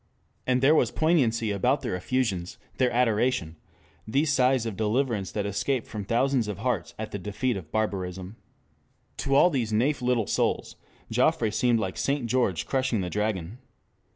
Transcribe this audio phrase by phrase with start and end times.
[0.47, 3.55] And there was poignancy about their effusions, their adoration,
[4.07, 8.35] these sighs of deliverance that escaped from thousands of hearts at the defeat of barbarism.
[9.17, 10.75] To all these naif little souls,
[11.11, 12.25] Joffre seemed like St.
[12.25, 13.59] George crushing the dragon.